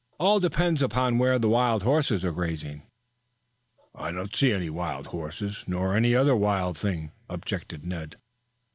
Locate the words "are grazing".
2.25-2.81